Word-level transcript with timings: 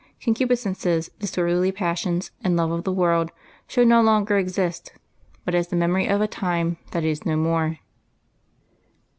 Concupiscences, 0.19 1.11
disorderly 1.19 1.71
passions, 1.71 2.31
and 2.43 2.57
love 2.57 2.71
of 2.71 2.85
the 2.85 2.91
world 2.91 3.29
should 3.67 3.87
no 3.87 4.01
longer 4.01 4.35
exist 4.39 4.93
but 5.45 5.53
as 5.53 5.67
the 5.67 5.75
memory 5.75 6.07
of 6.07 6.21
a 6.21 6.27
time 6.27 6.77
that 6.89 7.03
is 7.03 7.23
no 7.23 7.35
more. 7.35 7.77